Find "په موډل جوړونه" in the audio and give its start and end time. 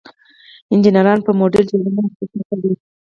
1.25-2.01